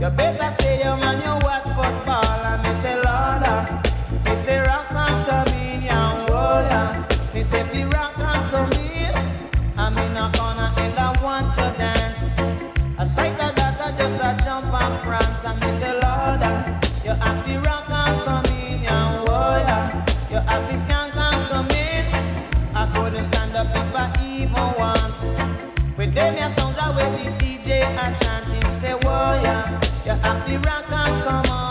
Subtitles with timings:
[0.00, 2.46] You better stay home and you watch football.
[2.46, 3.82] And me say, Lorda, ah,
[4.24, 6.70] me say, rock and come in, young warrior.
[6.70, 7.30] Ah.
[7.34, 9.10] Me say, the rock and come in.
[9.76, 12.30] I'm in a corner and I want to dance.
[13.00, 15.44] A sight of that, I just a jump and prance.
[15.44, 19.82] And me say, Lorda, ah, you have the rock and come in, young warrior.
[20.30, 22.06] You have the skank and come in.
[22.76, 25.98] I couldn't stand up if I even want.
[25.98, 29.87] With them, your songs are with the DJ and chanting, say, warrior
[30.48, 31.67] the rock and come on.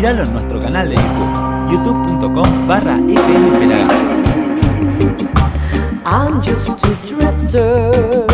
[0.00, 1.34] míralo en nuestro canal de YouTube,
[1.70, 2.96] youtube.com barra
[6.06, 8.29] I'm just.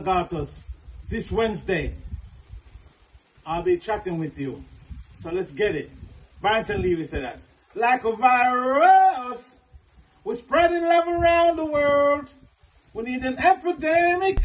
[0.00, 0.64] Pelagatos
[1.08, 1.94] this Wednesday.
[3.46, 4.62] I'll be chatting with you.
[5.22, 5.90] So let's get it.
[6.40, 7.38] Barrington Levy said that.
[7.74, 9.56] Like a virus,
[10.24, 12.30] we're spreading love around the world.
[12.94, 14.38] We need an epidemic.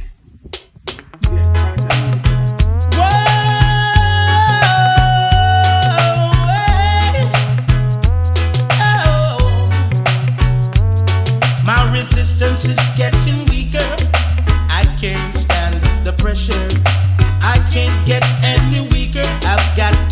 [11.66, 13.45] My resistance is getting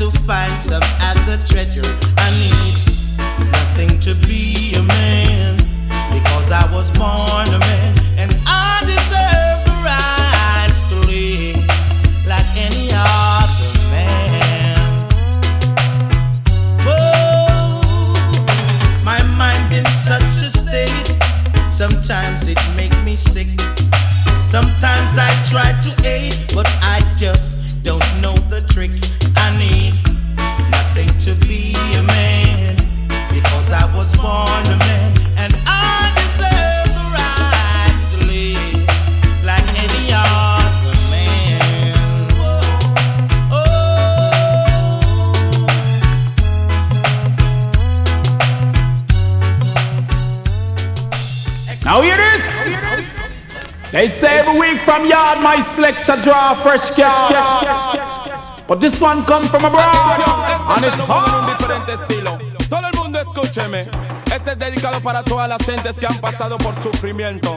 [0.04, 1.88] to find some other treasure.
[2.18, 2.76] I need
[3.52, 5.56] nothing to be a man
[6.12, 11.56] because I was born a man and I deserve the rights to live
[12.28, 14.76] like any other man.
[16.84, 18.14] Whoa,
[19.06, 21.16] my mind in such a state.
[21.72, 23.48] Sometimes it makes me sick.
[24.44, 27.53] Sometimes I try to aid, but I just
[55.34, 58.66] yard my selector draw a fresh car.
[58.68, 60.22] But this one come from abroad.
[60.75, 62.70] And it's hard.
[62.70, 63.82] Todo el mundo escúcheme.
[64.34, 67.56] Este es dedicado para todas las gentes que han pasado por sufrimiento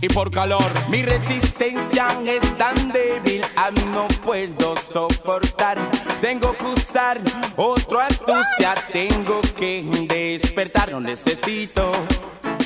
[0.00, 0.64] y por calor.
[0.88, 5.76] Mi resistencia es tan débil, ah, no puedo soportar.
[6.20, 7.18] Tengo que usar
[7.56, 10.90] otra astucia, tengo que despertar.
[10.90, 11.92] No necesito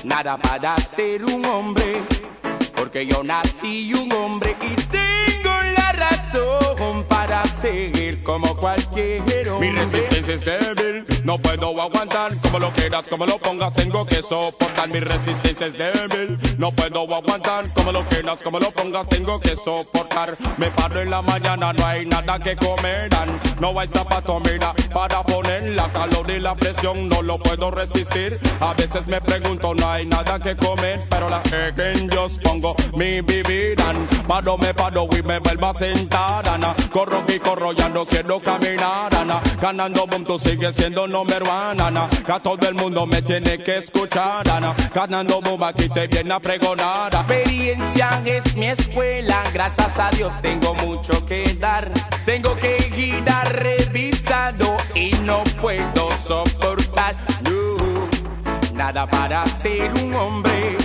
[0.05, 1.99] nada para ser un hombre,
[2.81, 9.71] porque yo nací un hombre y tengo la razón para seguir como cualquier hombre.
[9.71, 12.37] Mi resistencia es débil no puedo aguantar.
[12.41, 14.89] Como lo quieras, como lo pongas, tengo que soportar.
[14.89, 17.65] Mi resistencia es débil, no puedo aguantar.
[17.75, 20.35] Como lo quieras, como lo pongas, tengo que soportar.
[20.59, 23.29] Me paro en la mañana, no hay nada que comerán.
[23.61, 28.39] No hay zapato, mira, para poner la calor y la presión, no lo puedo resistir.
[28.61, 31.73] A veces me pregunto, no hay nada que comer, pero la que
[32.11, 33.93] yo pongo mi bebida.
[34.27, 36.75] Paro, me paro y me vuelvo a sentar, Ana.
[36.93, 39.41] Corro y corro, ya no quiero caminar, Ana.
[39.61, 42.09] Ganando tú sigues siendo número uno, Ana.
[42.25, 44.75] Que a todo el mundo me tiene que escuchar, Ana.
[44.95, 47.15] Ganando boom, aquí te viene a pregonar.
[47.15, 51.91] Experiencia es mi escuela, gracias a Dios tengo mucho que dar.
[52.25, 60.77] Tengo que girar revisado y no puedo soportar no, nada para ser un hombre,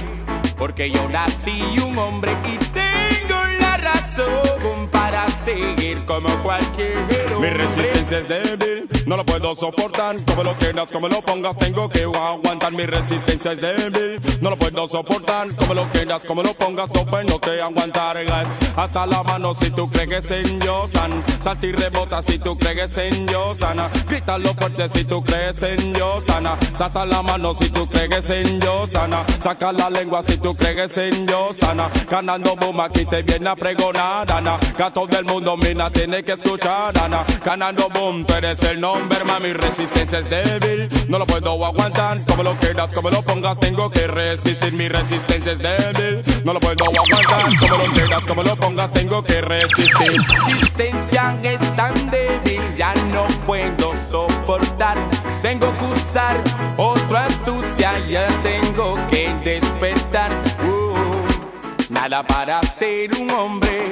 [0.57, 4.54] porque yo nací un hombre y tengo la razón
[4.91, 6.95] para seguir como cualquier
[7.29, 7.53] Mi hombre.
[7.53, 10.15] resistencia es débil, no lo puedo soportar.
[10.25, 12.71] Como lo quieras, como lo pongas, tengo que aguantar.
[12.73, 15.47] Mi resistencia es débil, no lo puedo soportar.
[15.55, 18.17] Como lo quieras, como lo pongas, no puedo que aguantar.
[18.17, 21.11] Es hasta la mano si tú crees en Dios, san.
[21.41, 23.89] Salta y rebota si tú crees en Dios, sana.
[24.07, 26.57] Grítalo fuerte si tú crees en Dios, sana.
[26.75, 29.23] Salta la mano si tú crees en Dios, sana.
[29.39, 31.89] Saca la lengua si tú crees en Dios, sana.
[32.09, 34.54] Ganando boom, aquí te viene a pregonar, Ana.
[34.75, 37.23] Que a todo el mundo, mira, tiene que escuchar, Ana.
[37.43, 39.53] Ganando boom, tú eres el nombre, mami.
[39.53, 42.17] Resistencia es débil, no lo puedo aguantar.
[42.25, 44.73] Como lo quieras, como lo pongas, tengo que resistir.
[44.73, 47.57] Mi resistencia es débil, no lo puedo aguantar.
[47.59, 50.21] Como lo quieras, como lo pongas, tengo que resistir.
[50.47, 54.97] resistencia es tan débil, ya no puedo soportar.
[55.41, 56.37] Tengo que usar
[56.77, 60.31] otra astucia, ya tengo que despertar.
[60.63, 63.91] Uh, nada para ser un hombre,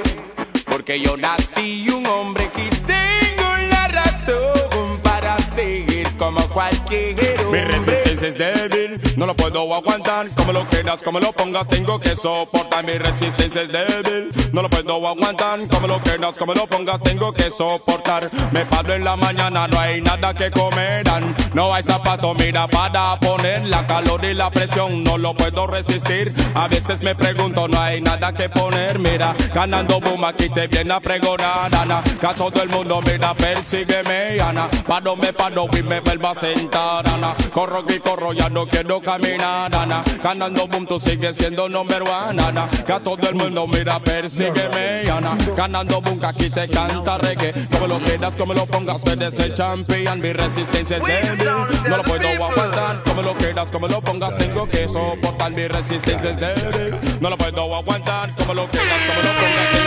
[0.74, 8.03] porque yo nací un hombre y tengo la razón para seguir como cualquier hombre.
[8.24, 10.26] Es débil, no lo puedo aguantar.
[10.34, 12.84] Como lo quieras, como lo pongas, tengo que soportar.
[12.84, 15.60] Mi resistencia es débil, no lo puedo aguantar.
[15.68, 18.28] Como lo quieras, como lo pongas, tengo que soportar.
[18.52, 21.34] Me paro en la mañana, no hay nada que comerán.
[21.54, 26.32] No hay zapato, mira, para poner la calor y la presión, no lo puedo resistir.
[26.54, 28.98] A veces me pregunto, no hay nada que poner.
[28.98, 32.02] Mira, ganando boom, aquí te viene a pregonar, Ana.
[32.02, 34.68] Que todo el mundo, mira, persígueme, Ana.
[34.86, 37.34] Paro, me paro y me vuelvo a sentar, Ana.
[37.52, 40.02] Corro y corro, ya no quiero caminar, Ana.
[40.22, 42.68] Ganando boom, tú sigues siendo número uno, Ana.
[42.86, 45.36] Que a todo el mundo, mira, persígueme, Ana.
[45.56, 47.52] Ganando boom, que aquí te canta reggae.
[47.72, 50.20] Como lo quieras, como lo pongas, tú eres el champion.
[50.20, 51.48] Mi resistencia es débil,
[51.88, 53.02] no lo puedo aguantar.
[53.04, 55.50] Como lo quieras, como lo pongas, tengo que soportar.
[55.52, 58.30] Mi resistencia es débil, no lo puedo aguantar.
[58.36, 59.83] Como lo quieras, como lo pongas, tengo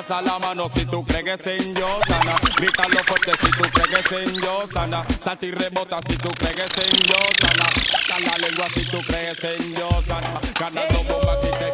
[0.00, 2.32] Alza la mano si tú crees en Dios, sana.
[2.56, 5.04] Grítalo fuerte si tú crees en Dios, sana.
[5.20, 7.64] Salta y rebota si tú crees en Dios, sana.
[7.84, 10.40] Saca la lengua si tú crees en Dios, sana.
[10.58, 11.69] Ganando bomba te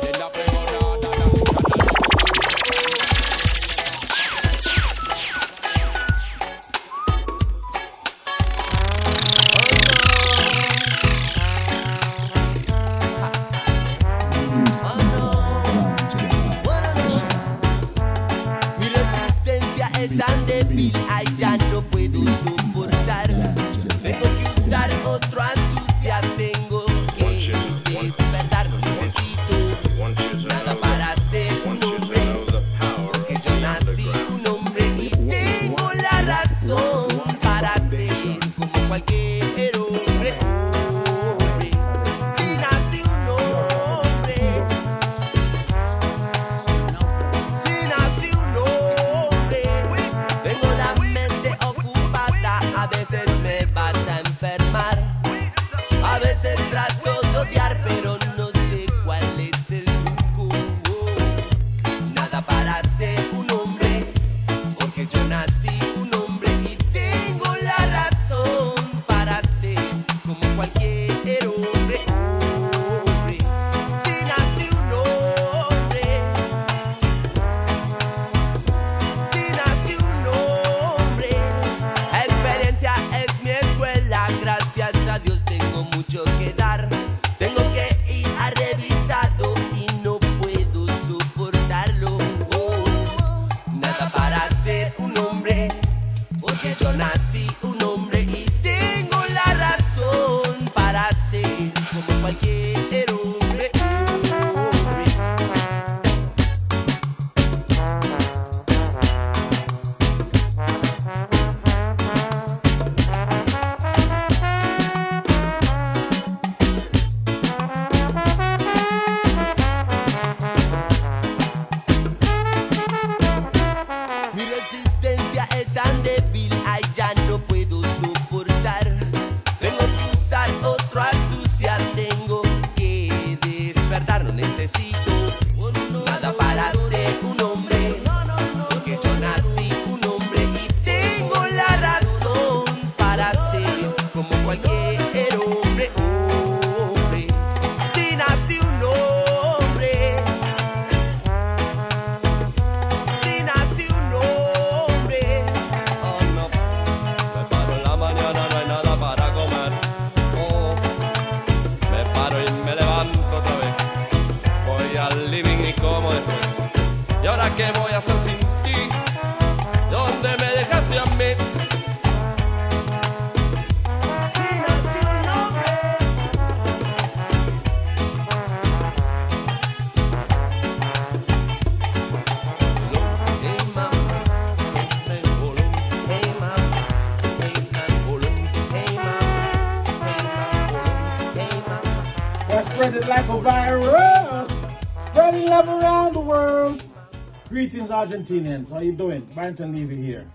[197.49, 198.73] Greetings, Argentinians.
[198.73, 199.21] How you doing?
[199.33, 200.27] Barrington Levy here.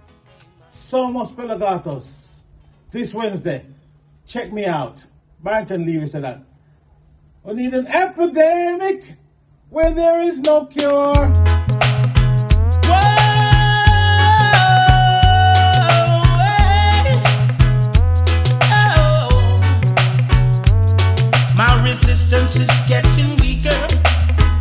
[0.70, 2.39] Somos Pelagatos.
[2.89, 3.65] This Wednesday.
[4.25, 5.03] Check me out.
[5.44, 6.41] Barrington Levy said that.
[7.44, 9.03] We need an epidemic
[9.70, 11.12] where there is no cure.
[21.57, 24.00] My resistance is getting weaker.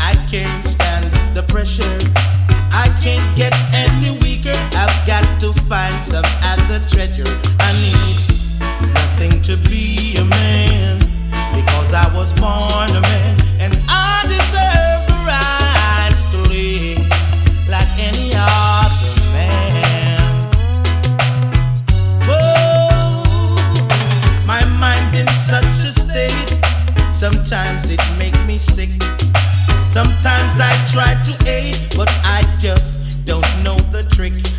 [0.01, 2.10] I can't stand the pressure.
[3.11, 4.55] Can't get any weaker.
[4.79, 7.27] I've got to find some other treasure.
[7.59, 8.17] I need
[8.95, 10.97] nothing to be a man
[11.51, 17.03] because I was born a man and I deserve the rights to live
[17.67, 20.23] like any other man.
[22.31, 23.59] Whoa,
[24.47, 26.63] my mind in such a state.
[27.13, 28.91] Sometimes it makes me sick.
[29.89, 32.90] Sometimes I try to aid, but I just
[34.21, 34.50] trick.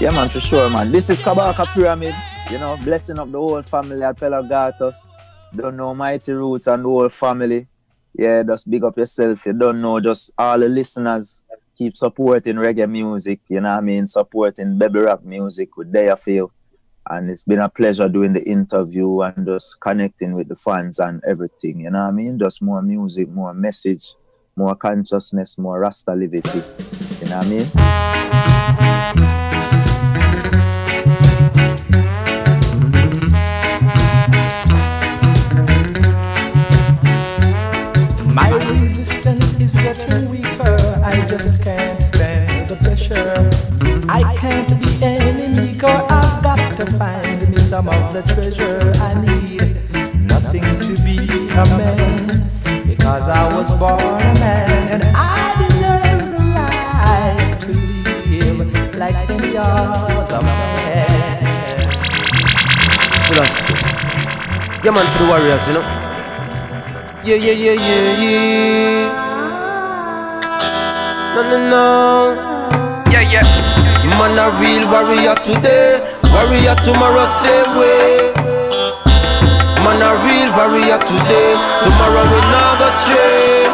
[0.00, 0.92] Yeah, man, for sure, man.
[0.92, 2.14] This is Kabaka Pyramid,
[2.52, 5.10] you know, blessing up the whole family at Pelagatos.
[5.52, 7.66] Don't know Mighty Roots and the whole family.
[8.14, 9.44] Yeah, just big up yourself.
[9.44, 11.42] You don't know, just all the listeners
[11.76, 14.06] keep supporting reggae music, you know what I mean?
[14.06, 16.52] Supporting baby rock music with their feel.
[17.10, 21.20] And it's been a pleasure doing the interview and just connecting with the fans and
[21.26, 22.38] everything, you know what I mean?
[22.38, 24.14] Just more music, more message,
[24.54, 26.62] more consciousness, more Rasta livity.
[27.20, 29.37] You know what I mean?
[39.68, 40.76] Is getting weaker.
[41.04, 43.48] I just can't stand the pressure.
[44.08, 45.86] I can't be any meaker.
[45.86, 49.76] I've got to find me some of the treasure I need.
[50.32, 51.18] Nothing to be
[51.52, 52.50] a man
[52.86, 57.72] because I was born a man and I deserve the right to
[58.30, 61.44] live like any other man.
[63.26, 63.74] Selassie.
[64.84, 65.86] Yeah, man, for the warriors, you know.
[67.24, 69.37] Yeah, yeah, yeah, yeah, yeah.
[71.34, 73.10] No, no, no.
[73.10, 73.44] Yeah, yeah.
[74.18, 76.00] Man, a real warrior today,
[76.32, 78.32] warrior tomorrow, same way.
[79.84, 81.50] Man, a real warrior today,
[81.84, 83.64] tomorrow we not go stray.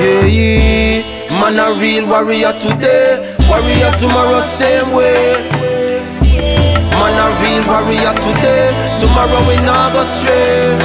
[0.00, 1.40] Yeah, yeah.
[1.40, 5.64] Man, a real warrior today, warrior tomorrow, same way.
[6.94, 10.78] Man a real warrior today Tomorrow we not go stray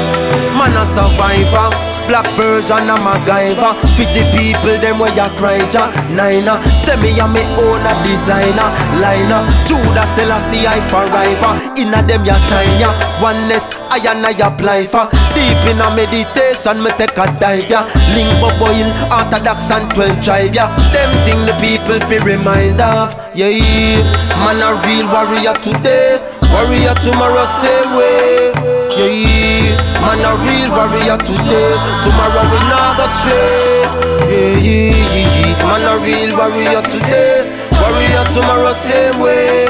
[0.58, 1.70] Man a survivor
[2.10, 3.78] Black version of MacGyver.
[3.93, 5.93] Fit the people them where you cry ja.
[6.10, 8.65] Niner Say me a me own a designer.
[8.98, 11.54] Liner Judas Selassie I forever.
[11.78, 12.89] Inna them ya time ya.
[13.22, 15.06] Oneness I and I apply for.
[15.38, 17.86] Deep in a meditation me take a dive ya.
[18.17, 20.65] Limbo boil Orthodox and 12 tribe ya.
[20.89, 24.02] Them thing the people fi remind of Yeah.
[24.41, 26.17] Man a real warrior today.
[26.41, 31.72] Warrior tomorrow same way Yeah Man a real warrior today.
[32.04, 33.88] Tomorrow we not go stray.
[34.28, 37.48] Yeah yeah yeah Man a real warrior today.
[37.80, 39.66] Warrior tomorrow same way.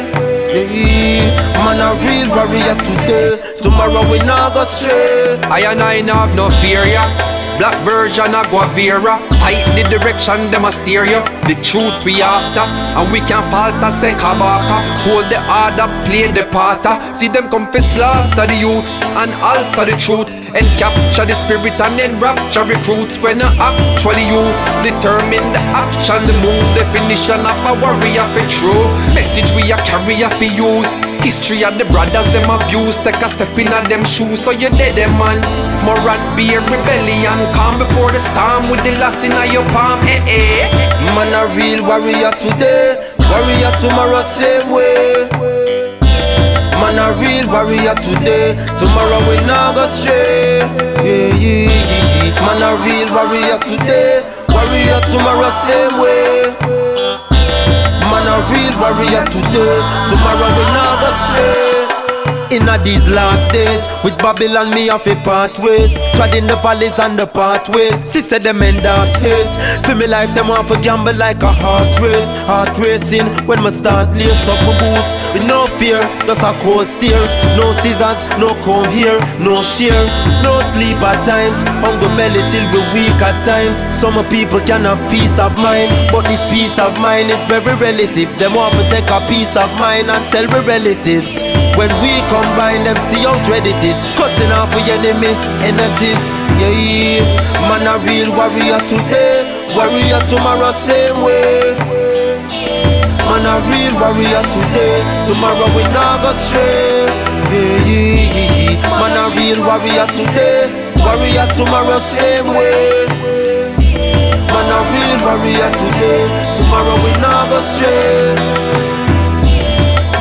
[0.49, 3.37] Yeah Man a real warrior today.
[3.61, 5.37] Tomorrow we not go stray.
[5.45, 7.28] I and I have no fear ya.
[7.59, 12.63] Black version of Guavera Tight the direction them a steer you The truth we after
[12.95, 14.79] And we can't falter say kabaka.
[15.03, 19.91] Hold the order, play the parter See them come for slaughter the youths And alter
[19.91, 20.31] the truth.
[20.55, 23.21] And capture the spirit and then rapture recruits.
[23.21, 24.41] When uh, actually you
[24.81, 28.85] determine the action The move, definition of a warrior for true.
[29.13, 30.89] Message we a carry for use.
[31.21, 32.97] History of the brothers them abuse.
[32.97, 35.37] Take a step in a them shoes So you dead them man.
[35.85, 39.99] Moral beer rebellion Calm before the storm With the last in your palm.
[40.03, 40.89] Eh, eh.
[41.15, 42.97] Man a real warrior today.
[43.29, 45.27] Warrior tomorrow same way.
[46.79, 48.55] Man a real warrior today.
[48.79, 50.59] Tomorrow we not go stray.
[51.03, 52.45] Yeah yeah yeah.
[52.45, 54.23] Man a real warrior today.
[54.49, 56.55] Warrior tomorrow same way.
[58.09, 59.77] Man a real warrior today.
[60.09, 61.68] Tomorrow we not go stray
[62.51, 63.85] Inna these last days.
[64.03, 69.15] With Babylon me off a pathways Treading the valleys and the pathways Sister them that's
[69.21, 69.53] hate.
[69.85, 72.29] Feel me life them want to gamble like a horse race.
[72.49, 75.13] Heart racing when me start lace up my boots.
[75.33, 77.21] With no fear, just a cold steer
[77.53, 79.95] No scissors, no comb here, no shear.
[80.41, 81.59] No sleep at times.
[81.85, 83.77] Hunger belly till we weak at times.
[83.93, 88.31] Some people can have peace of mind But this peace of mind is very relative.
[88.41, 91.29] Them want to take a piece of mind and sell with relatives.
[91.77, 93.99] When we combine them, see how dread it is.
[94.15, 96.23] Cutting off your enemies, energies.
[96.59, 97.23] Yeah,
[97.67, 99.43] Man a real warrior today.
[99.75, 101.75] Warrior tomorrow same way.
[103.27, 105.03] Man a real warrior today.
[105.27, 107.07] Tomorrow we not go stray.
[107.51, 108.99] Yeah, yeah, yeah.
[108.99, 110.71] Man a real warrior today.
[111.03, 113.07] Warrior tomorrow same way.
[114.51, 116.23] Man a real warrior today.
[116.57, 118.35] Tomorrow we not go stray.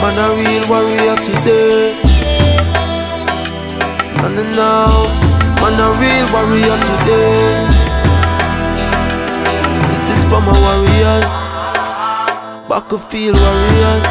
[0.02, 2.07] Man a real warrior today
[4.24, 5.28] And now
[5.60, 7.66] Man a real warrior today.
[9.88, 11.32] This is for my warriors.
[12.68, 14.08] Battlefield warriors.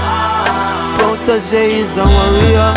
[0.97, 2.73] Protege is a warrior.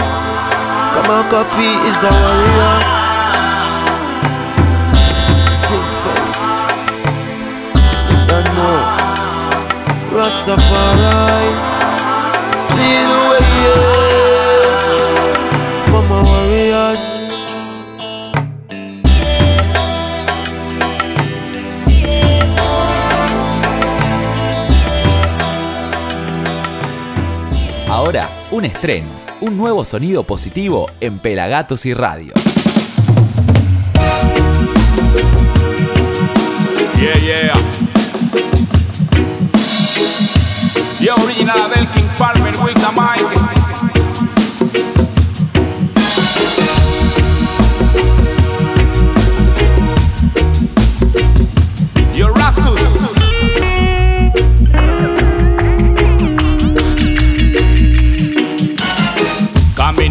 [0.95, 3.01] Kamakapi is a warrior.
[10.11, 11.47] Rastafari.
[12.77, 14.00] Lead the way, yeah
[28.61, 29.09] un estreno,
[29.40, 32.35] un nuevo sonido positivo en Pelagatos y Radio.
[36.99, 37.55] Yeah, yeah.
[41.01, 43.39] Yo, original del King Farmer with the mic.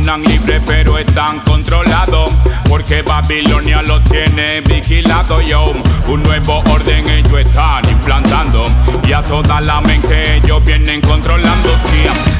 [0.09, 2.31] Caminan libre pero están controlados
[2.67, 5.71] Porque Babilonia lo tiene vigilado yo
[6.07, 8.63] Un nuevo orden ellos están implantando
[9.07, 11.69] Y a toda la mente ellos vienen controlando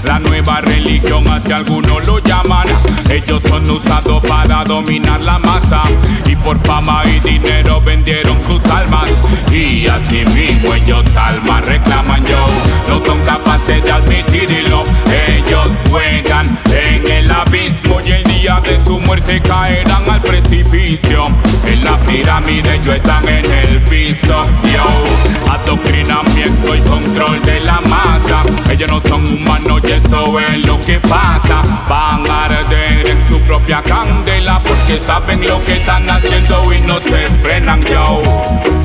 [0.04, 2.68] La nueva religión así algunos lo llaman.
[3.10, 5.84] Ellos son usados para dominar la masa
[6.26, 9.10] y por fama y dinero vendieron sus almas.
[9.52, 12.48] Y así mismo ellos almas reclaman yo.
[12.88, 14.84] No son capaces de admitirlo.
[15.28, 21.28] Ellos juegan en el abismo y el día de su muerte caerán al precipicio.
[21.66, 24.44] En la pirámide ellos están en el piso.
[24.64, 28.44] Yo, adoctrinamiento y control de la masa.
[28.70, 31.62] Ellos no son humanos y eso es lo que pasa.
[31.90, 37.02] Van a arder en su propia candela porque saben lo que están haciendo y no
[37.02, 37.84] se frenan.
[37.84, 38.24] Yo,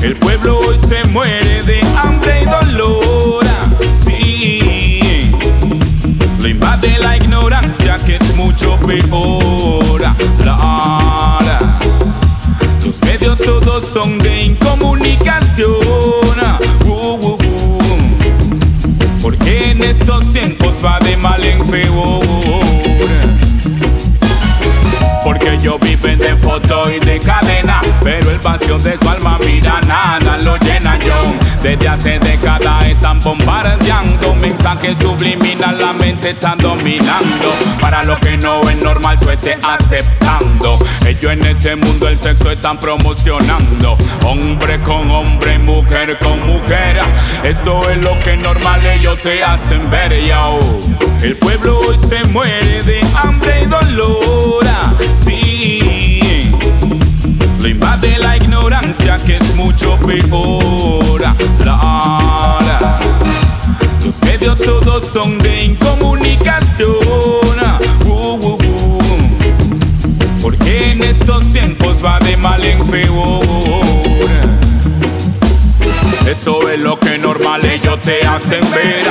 [0.01, 3.14] el pueblo hoy se muere de hambre y dolor.
[6.45, 9.99] Lo invade la ignorancia que es mucho peor.
[10.43, 11.39] La.
[12.85, 15.71] Los medios todos son de incomunicación.
[16.85, 17.37] Uh, uh, uh.
[19.23, 22.23] Porque en estos tiempos va de mal en peor.
[25.23, 29.81] Porque ellos viven de foto y de cadena Pero el vacío de su alma mira
[29.81, 37.47] nada lo llena yo Desde hace décadas están bombardeando Mensajes subliminal la mente están dominando.
[37.81, 40.77] Para lo que no es normal tú estés aceptando.
[41.07, 43.97] Ellos en este mundo el sexo están promocionando.
[44.23, 46.99] Hombre con hombre, mujer con mujer.
[47.43, 50.13] Eso es lo que normal ellos te hacen ver.
[50.23, 50.59] Yo
[51.23, 54.64] El pueblo hoy se muere de hambre y dolor
[57.67, 61.21] invade la ignorancia que es mucho peor.
[61.21, 62.99] La, la.
[64.03, 66.95] Los medios todos son de incomunicación.
[68.05, 68.97] Uh, uh, uh.
[70.41, 73.43] Porque en estos tiempos va de mal en peor.
[76.27, 77.04] Eso es lo que
[77.63, 79.05] ellos te hacen ver.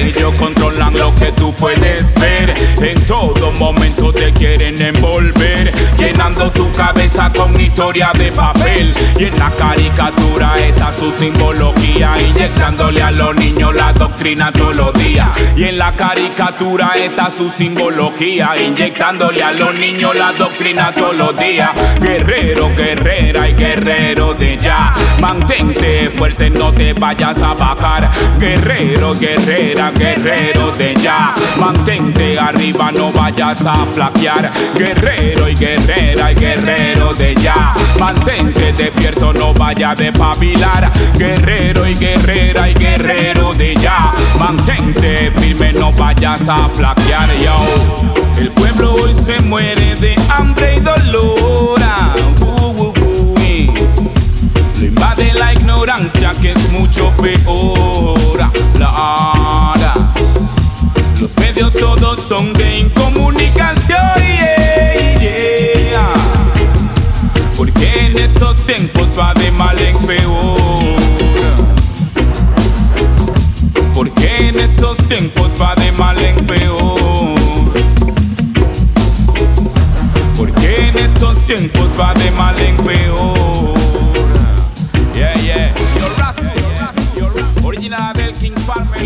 [0.00, 2.54] Ellos controlan lo que tú puedes ver.
[2.82, 5.72] En todo momento te quieren envolver.
[5.98, 8.94] Llenando tu cabeza con historia de papel.
[9.18, 12.14] Y en la caricatura está su simbología.
[12.20, 15.28] Inyectándole a los niños la doctrina todos los días.
[15.56, 18.56] Y en la caricatura está su simbología.
[18.56, 21.70] Inyectándole a los niños la doctrina todos los días.
[22.00, 24.94] Guerrero, guerrera y guerrero de ya.
[25.20, 27.54] Mantente fuerte, no te vayas a
[28.38, 31.34] Guerrero, guerrera, guerrero de ya.
[31.58, 34.52] Mantente arriba, no vayas a flaquear.
[34.74, 37.74] Guerrero y guerrera y guerrero de ya.
[37.98, 40.92] Mantente despierto, no vayas de pavilar.
[41.16, 44.12] Guerrero y guerrera y guerrero de ya.
[44.38, 48.12] Mantente firme, no vayas a flaquear, yo.
[48.36, 51.89] El pueblo hoy se muere de hambre y dolor.
[55.00, 58.38] Lo invade la ignorancia que es mucho peor.
[58.78, 60.04] La.
[61.18, 63.98] Los medios todos son de incomunicación.
[64.16, 66.12] yeah, yeah.
[67.56, 70.96] Porque en estos tiempos va de mal en peor.
[73.94, 77.40] Porque en estos tiempos va de mal en peor.
[80.36, 83.39] Porque en estos tiempos va de mal en peor.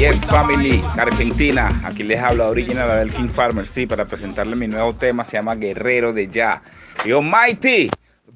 [0.04, 4.92] Yes Family, Argentina, aquí les habla Original del King Farmer, sí, para presentarles mi nuevo
[4.92, 6.60] tema, se llama Guerrero de Ya.
[7.06, 7.88] Yo Mighty,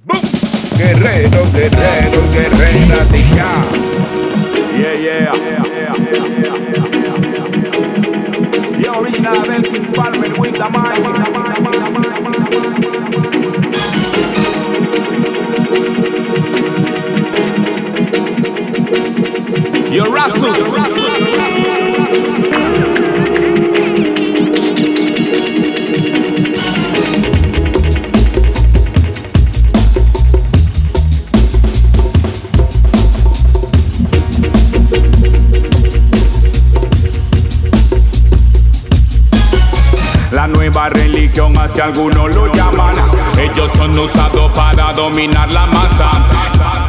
[0.03, 0.19] boom,
[0.79, 3.53] Guerrero, guerrero, guerrera de Ya.
[4.79, 5.33] Yeah, yeah.
[8.97, 11.17] Original King Farmer the mic, with the mic, with
[11.77, 12.79] the mic.
[19.19, 19.28] Yo,
[19.91, 20.57] Rastus.
[40.31, 42.95] La nueva religión, hasta algunos lo llaman.
[43.39, 46.88] Ellos son usados para dominar la masa.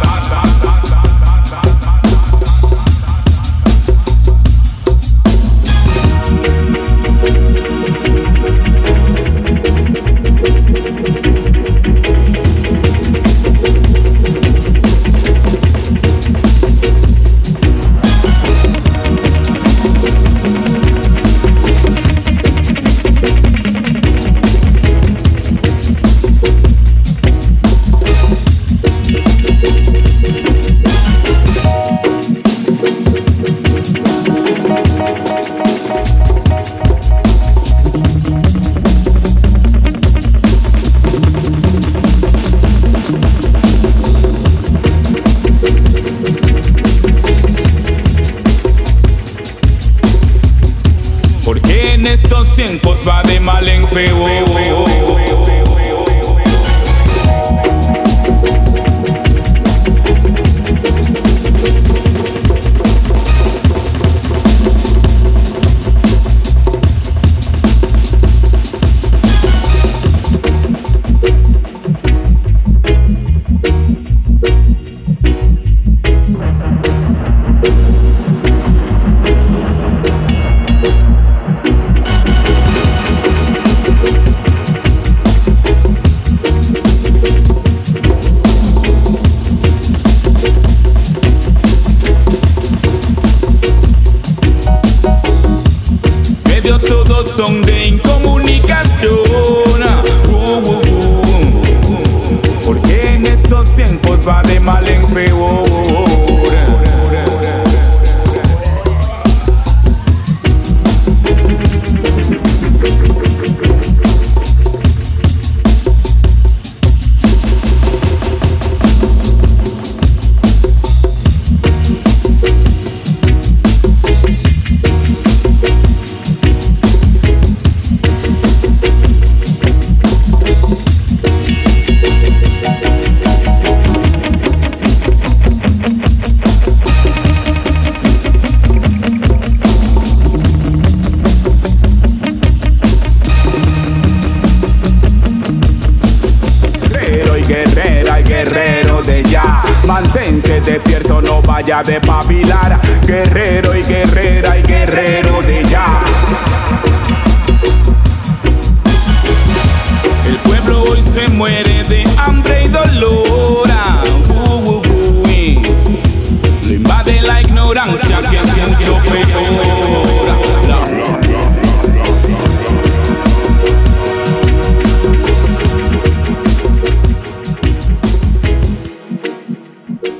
[53.91, 54.13] pay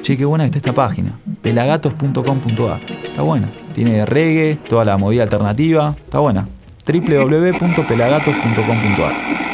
[0.01, 1.19] Che, qué buena que está esta página.
[1.41, 2.81] pelagatos.com.ar.
[3.03, 3.49] Está buena.
[3.73, 5.95] Tiene reggae, toda la movida alternativa.
[5.97, 6.47] Está buena.
[6.85, 9.48] www.pelagatos.com.ar.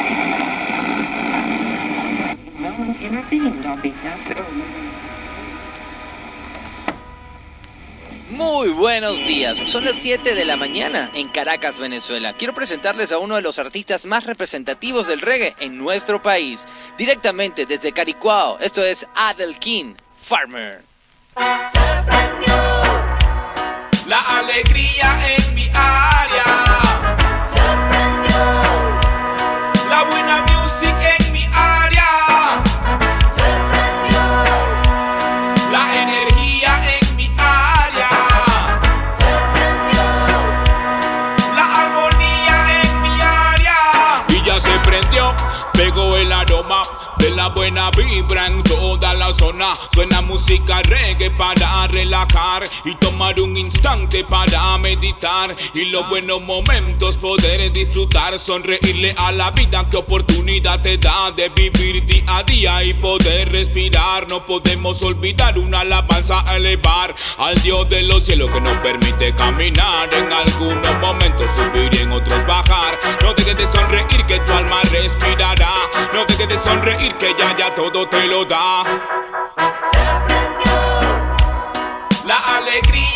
[9.00, 12.32] buenos días, son las 7 de la mañana en Caracas, Venezuela.
[12.32, 16.58] Quiero presentarles a uno de los artistas más representativos del reggae en nuestro país,
[16.96, 18.58] directamente desde Caricuao.
[18.58, 19.92] Esto es Adel King,
[20.26, 20.80] Farmer.
[24.06, 26.15] La alegría en mi área.
[47.70, 48.45] Na vibra.
[49.36, 55.54] Suena música reggae para relajar y tomar un instante para meditar.
[55.74, 59.86] Y los buenos momentos poder disfrutar, sonreírle a la vida.
[59.90, 64.26] Que oportunidad te da de vivir día a día y poder respirar.
[64.30, 69.34] No podemos olvidar una alabanza a elevar al Dios de los cielos que nos permite
[69.34, 70.12] caminar.
[70.14, 72.98] En algunos momentos subir y en otros bajar.
[73.22, 75.72] No dejes de sonreír que tu alma respirará.
[76.14, 79.25] No dejes de sonreír que ya ya todo te lo da.
[79.26, 80.76] Se prendió
[82.24, 83.15] la alegría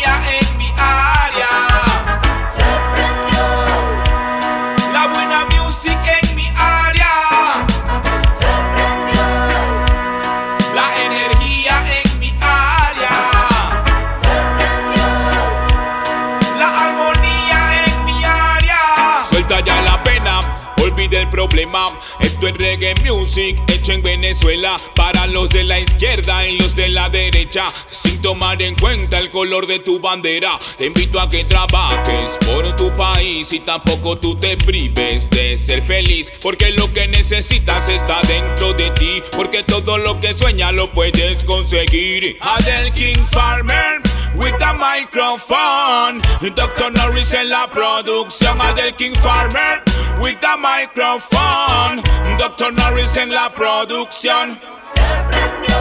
[22.71, 27.67] reggae music hecho en Venezuela para los de la izquierda y los de la derecha,
[27.89, 30.57] sin tomar en cuenta el color de tu bandera.
[30.77, 35.81] Te invito a que trabajes por tu país y tampoco tú te prives de ser
[35.81, 40.89] feliz, porque lo que necesitas está dentro de ti, porque todo lo que sueñas lo
[40.91, 42.37] puedes conseguir.
[42.39, 46.21] Adel King Farmer with the microphone.
[46.55, 46.91] Dr.
[46.91, 48.59] Norris en la producción.
[48.61, 49.83] Adel King Farmer
[50.21, 52.01] with the microphone.
[52.37, 52.71] Dr.
[52.71, 54.59] Norris en la producción.
[54.81, 55.77] Se prendió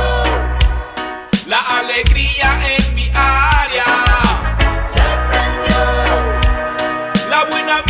[1.46, 3.84] la alegría en mi área.
[4.82, 5.78] Se prendió
[7.28, 7.82] la buena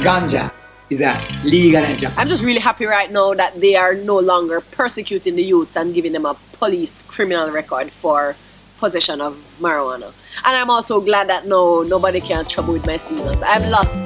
[0.00, 0.50] ganja
[0.88, 2.18] is a legal in Japan.
[2.18, 5.94] I'm just really happy right now that they are no longer persecuting the youths and
[5.94, 8.34] giving them a police criminal record for
[8.78, 10.12] possession of marijuana.
[10.44, 13.42] And I'm also glad that no nobody can trouble with my signals.
[13.42, 13.98] I've lost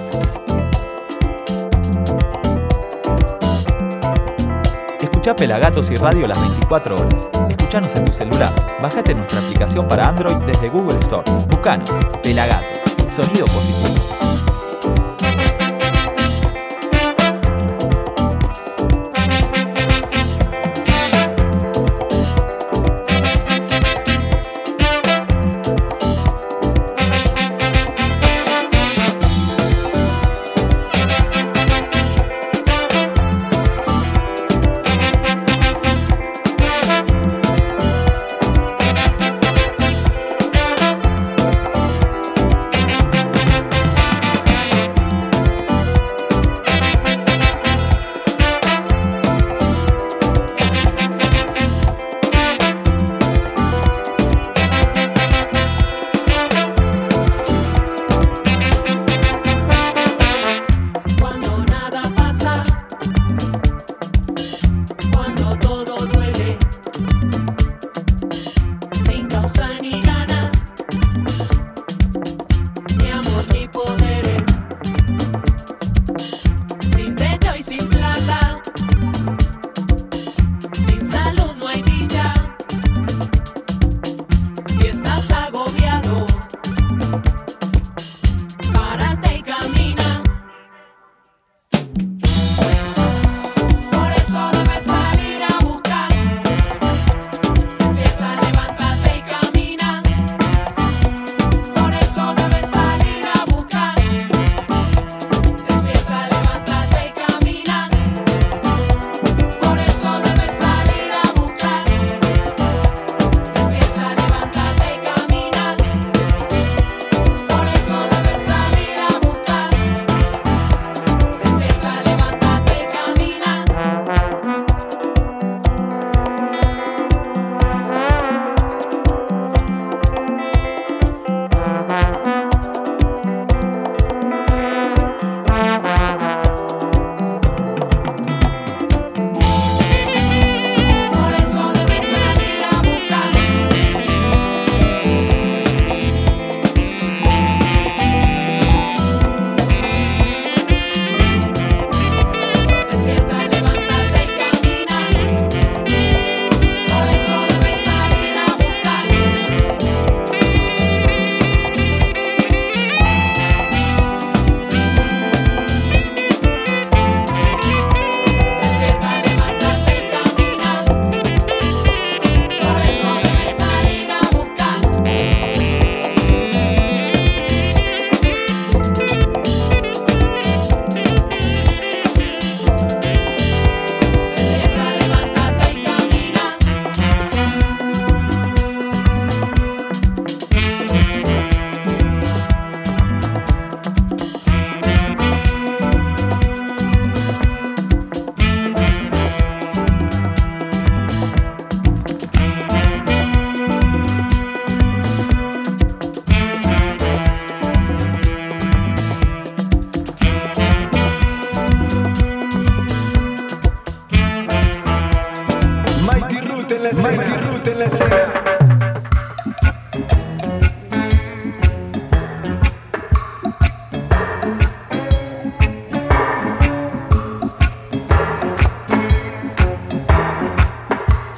[5.00, 7.30] Escucha Pelagatos y Radio las 24 horas.
[7.48, 8.52] Escuchanos en tu celular.
[8.82, 11.24] Bájate nuestra aplicación para Android desde Google Store.
[11.48, 11.90] Buscanos.
[12.22, 12.78] Pelagatos.
[13.08, 14.23] Sonido positivo.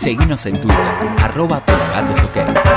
[0.07, 2.31] Seguinos en Twitter, arroba pelagatosok.
[2.37, 2.76] Despierta,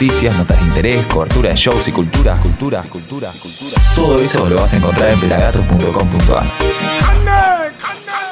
[0.00, 3.82] noticias, notas de interés, cobertura de shows y cultura, cultura, cultura, cultura.
[3.96, 6.46] Todo eso lo vas a encontrar en pelagatos.com.ar.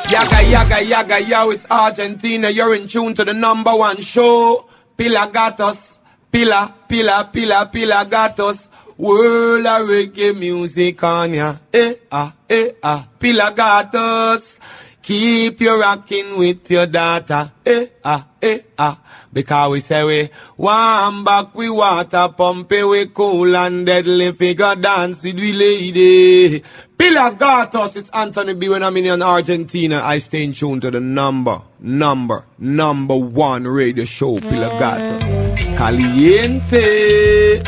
[0.08, 2.50] Yaga, yaga, yaga, yo, it's Argentina.
[2.50, 4.68] You're in tune to the number one show.
[4.96, 6.02] Pilagatos.
[6.30, 8.70] Pila, pila, pila, pilagatos.
[8.96, 11.56] World of reggae music on ya.
[11.72, 13.08] Eh, ah, eh, ah.
[13.18, 14.60] Pilagatos.
[15.06, 17.52] Keep you rocking with your daughter.
[17.64, 19.00] Eh, ah, eh, ah.
[19.32, 24.74] Because we say we one back, we water pump it, we cool and deadly figure
[24.74, 26.58] dance with we lady.
[26.98, 30.00] Pilagatos, it's Anthony B when I'm in Argentina.
[30.02, 35.76] I stay in tune to the number, number, number one radio show, Pilagatos.
[35.76, 37.62] Caliente.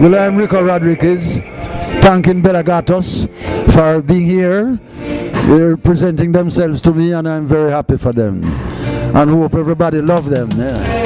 [0.00, 1.42] Well, I'm Rico Rodriguez,
[2.00, 3.28] thanking Belagatos
[3.74, 4.80] for being here,
[5.46, 8.42] They're presenting themselves to me, and I'm very happy for them.
[9.14, 10.48] And hope everybody love them.
[10.56, 10.99] Yeah.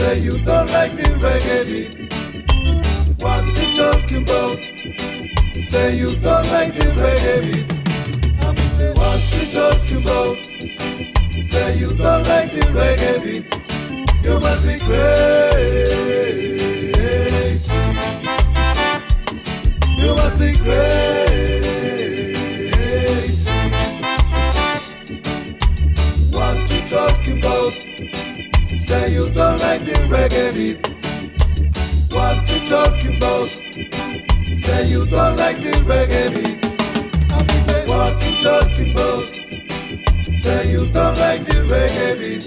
[0.00, 1.92] Say you don't like the reggae beat.
[3.22, 4.64] What you talking about?
[5.68, 7.68] Say you don't like the reggae beat.
[8.42, 10.38] I'm say what you talking about?
[11.50, 13.44] Say you don't like the reggae beat.
[14.24, 16.00] You must be crazy.
[19.98, 21.29] You must be crazy.
[28.90, 30.78] Say you don't like the reggae beat.
[32.12, 33.46] What you talking about?
[33.46, 36.58] Say you don't like the reggae beat.
[37.30, 39.22] I'm say what you talking about?
[40.42, 42.44] Say you don't like the reggae beat.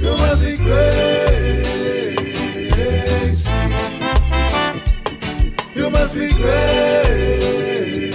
[0.00, 1.76] You must be crazy.
[5.74, 8.05] You must be crazy.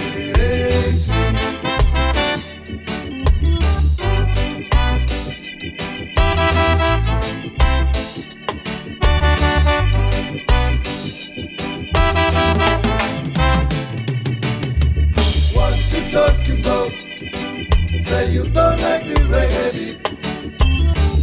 [18.32, 19.96] You don't like the reggae beat.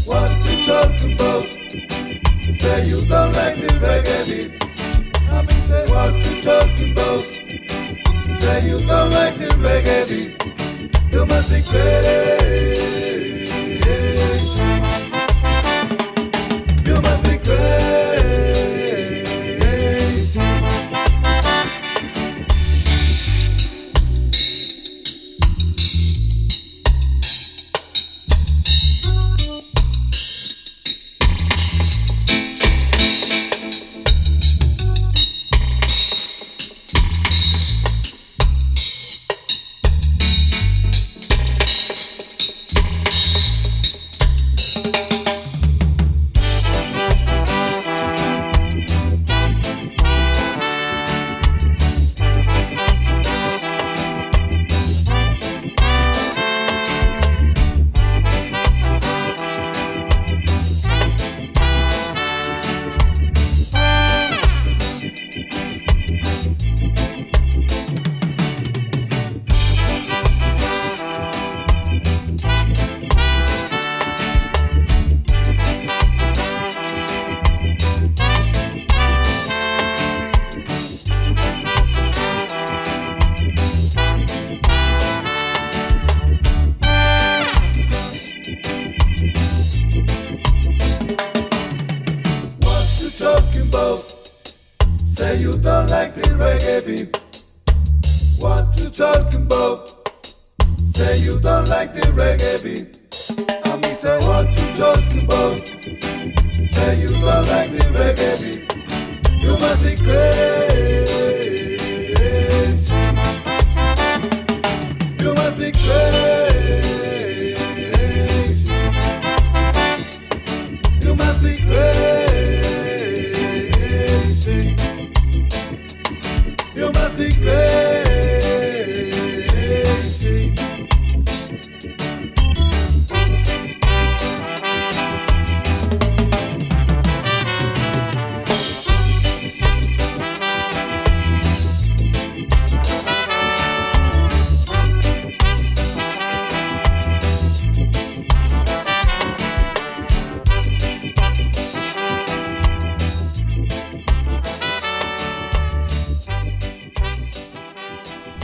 [0.05, 1.45] What you talking about?
[2.61, 4.49] Say you don't like the reggae beat.
[5.29, 7.23] I mean, say what you talking about?
[8.41, 10.31] Say you don't like the reggae beat.
[11.11, 13.09] You must be crazy.
[16.85, 17.98] You must be crazy.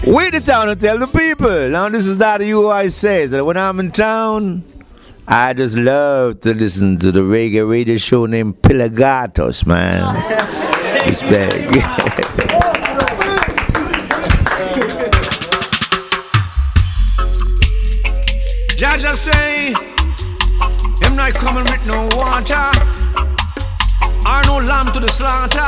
[0.08, 1.70] With the town to tell the people.
[1.70, 4.64] Now this is that you I says that when I'm in town,
[5.28, 10.04] I just love to listen to the reggae radio show named Pilagatos, man.
[11.08, 11.72] Respect.
[18.78, 19.74] Jaja say,
[21.02, 22.70] him not coming with no water,
[24.22, 25.60] or no lamb to the slaughter.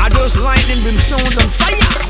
[0.00, 2.09] I just lightning, brimstone, and fire.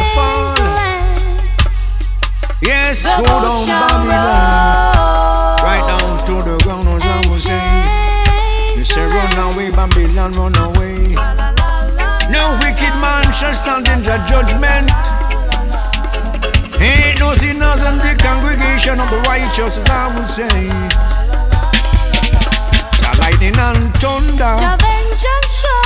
[2.91, 5.63] Yes, go down Babylon.
[5.63, 7.87] Right down to the ground, as I was saying.
[8.75, 11.15] You say, run away, Babylon, run away.
[12.27, 14.91] No wicked man shall stand in the judgment.
[16.83, 20.67] Ain't no sinners in the congregation of the righteous, as I would say.
[22.99, 24.59] The lightning and thunder,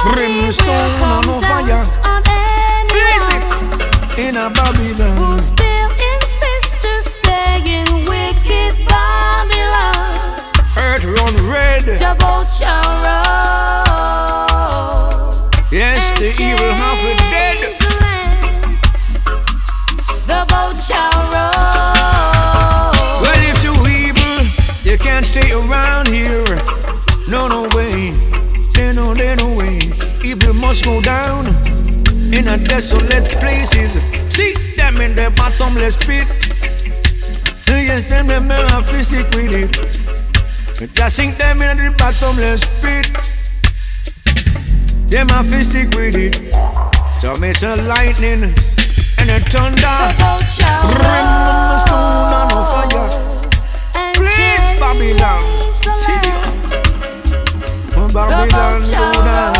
[0.10, 1.86] brimstone and fire.
[2.90, 5.38] down In a Babylon,
[11.76, 12.00] run red.
[12.00, 13.34] The boat shall roll.
[15.72, 17.60] Yes, the evil half is dead.
[20.28, 22.92] The boat shall roll.
[23.22, 24.44] Well, if you evil,
[24.90, 26.60] you can't stay around here.
[27.28, 28.12] No, no way.
[28.72, 29.80] Say no, there no way.
[30.24, 31.48] Evil must go down
[32.34, 33.94] in a desolate places.
[34.34, 36.28] See them in the bottomless pit.
[37.68, 40.05] Yes, them have to stick with it.
[40.76, 43.08] Just sink them in the bottomless pit.
[45.08, 46.36] Them have to stick with it.
[47.22, 48.54] So me say lightning
[49.18, 50.12] and a thunder.
[50.84, 53.10] Brim on the stone and no fire.
[54.16, 55.44] Please Babylon,
[56.04, 56.38] till you.
[58.14, 59.56] Babylon go down.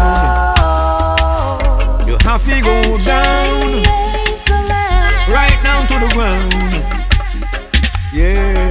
[2.06, 3.84] You have to go down.
[5.32, 6.54] Right down to the ground.
[8.14, 8.65] Yeah.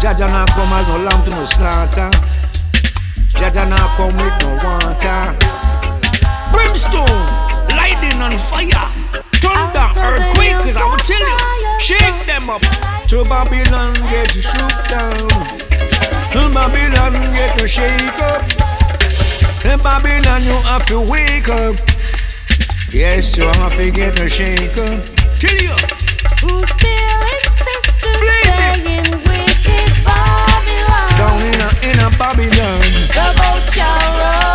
[0.00, 0.14] What me say?
[0.14, 2.10] Jaja not come as no lamb to no slaughter.
[3.34, 5.36] Jaja not come with no water.
[6.52, 7.26] Brimstone,
[7.76, 8.88] lightning and fire,
[9.42, 12.60] thunder, earthquake, cause I will tell you, shake them up.
[13.08, 15.28] To Babylon get to shoot down.
[16.32, 18.42] To Babylon get to shake up.
[19.64, 21.76] In Babylon you have to wake up.
[22.92, 25.02] Yes, you have to get to shake up.
[25.38, 25.74] Tell you.
[26.42, 29.27] Who still insists to stay in wicked Babylon.
[31.28, 32.80] Down in a, in a Babylon.
[33.12, 34.47] The boat shall roll